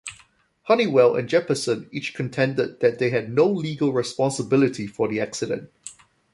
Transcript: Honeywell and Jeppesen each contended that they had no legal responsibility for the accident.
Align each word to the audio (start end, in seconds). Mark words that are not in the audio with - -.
Honeywell 0.63 1.15
and 1.15 1.29
Jeppesen 1.29 1.87
each 1.91 2.15
contended 2.15 2.79
that 2.79 2.97
they 2.97 3.11
had 3.11 3.29
no 3.31 3.45
legal 3.45 3.93
responsibility 3.93 4.87
for 4.87 5.07
the 5.07 5.19
accident. 5.21 5.69